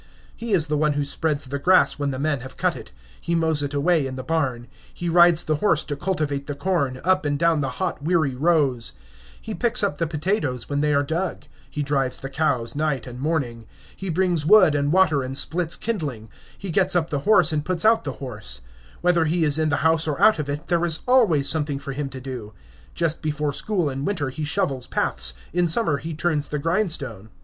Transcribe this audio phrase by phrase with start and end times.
[0.35, 2.89] He is the one who spreads the grass when the men have cut it;
[3.21, 6.99] he mows it away in the barn; he rides the horse to cultivate the corn,
[7.03, 8.93] up and down the hot, weary rows;
[9.39, 13.19] he picks up the potatoes when they are dug; he drives the cows night and
[13.19, 17.63] morning; he brings wood and water and splits kindling; he gets up the horse and
[17.63, 18.61] puts out the horse;
[19.01, 21.91] whether he is in the house or out of it, there is always something for
[21.91, 22.55] him to do.
[22.95, 27.29] Just before school in winter he shovels paths; in summer he turns the grindstone.